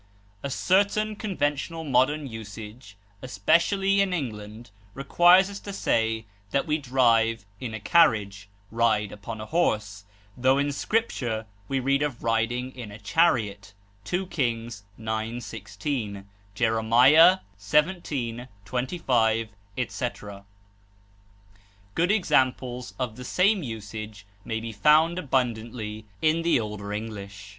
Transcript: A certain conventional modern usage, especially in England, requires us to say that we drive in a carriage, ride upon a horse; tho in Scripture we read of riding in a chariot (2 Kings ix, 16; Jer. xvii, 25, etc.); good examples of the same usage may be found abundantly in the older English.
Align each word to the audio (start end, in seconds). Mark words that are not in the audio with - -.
A 0.41 0.49
certain 0.49 1.15
conventional 1.15 1.83
modern 1.83 2.25
usage, 2.25 2.97
especially 3.21 4.01
in 4.01 4.13
England, 4.13 4.71
requires 4.95 5.47
us 5.47 5.59
to 5.59 5.71
say 5.71 6.25
that 6.49 6.65
we 6.65 6.79
drive 6.79 7.45
in 7.59 7.75
a 7.75 7.79
carriage, 7.79 8.49
ride 8.71 9.11
upon 9.11 9.39
a 9.39 9.45
horse; 9.45 10.05
tho 10.35 10.57
in 10.57 10.71
Scripture 10.71 11.45
we 11.67 11.79
read 11.79 12.01
of 12.01 12.23
riding 12.23 12.71
in 12.75 12.89
a 12.91 12.97
chariot 12.97 13.75
(2 14.05 14.25
Kings 14.25 14.85
ix, 14.97 15.45
16; 15.45 16.27
Jer. 16.55 17.39
xvii, 17.59 18.47
25, 18.65 19.49
etc.); 19.77 20.45
good 21.93 22.09
examples 22.11 22.95
of 22.97 23.15
the 23.17 23.23
same 23.25 23.61
usage 23.61 24.25
may 24.43 24.59
be 24.59 24.71
found 24.71 25.19
abundantly 25.19 26.05
in 26.23 26.41
the 26.41 26.59
older 26.59 26.91
English. 26.91 27.49